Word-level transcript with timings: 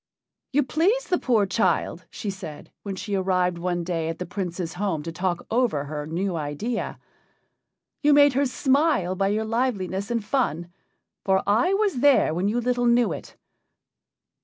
"You 0.51 0.63
pleased 0.63 1.11
the 1.11 1.19
poor 1.19 1.45
child," 1.45 2.05
she 2.09 2.31
said, 2.31 2.71
when 2.81 2.95
she 2.95 3.13
arrived 3.13 3.59
one 3.59 3.83
day 3.83 4.09
at 4.09 4.17
the 4.17 4.25
Prince's 4.25 4.73
home 4.73 5.03
to 5.03 5.11
talk 5.11 5.45
over 5.51 5.83
her 5.85 6.07
new 6.07 6.35
idea. 6.35 6.97
"You 8.01 8.11
made 8.11 8.33
her 8.33 8.47
smile 8.47 9.13
by 9.13 9.27
your 9.27 9.45
liveliness 9.45 10.09
and 10.09 10.25
fun. 10.25 10.71
For 11.23 11.43
I 11.45 11.75
was 11.75 11.99
there 11.99 12.33
when 12.33 12.47
you 12.47 12.59
little 12.59 12.87
knew 12.87 13.13
it. 13.13 13.35